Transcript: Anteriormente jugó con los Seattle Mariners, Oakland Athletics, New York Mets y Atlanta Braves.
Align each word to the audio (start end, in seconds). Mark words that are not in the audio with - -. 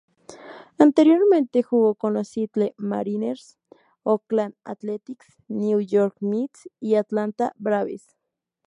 Anteriormente 0.79 1.61
jugó 1.61 1.93
con 1.93 2.15
los 2.15 2.27
Seattle 2.29 2.73
Mariners, 2.79 3.59
Oakland 4.01 4.55
Athletics, 4.63 5.35
New 5.47 5.79
York 5.79 6.15
Mets 6.21 6.67
y 6.79 6.95
Atlanta 6.95 7.53
Braves. 7.57 8.07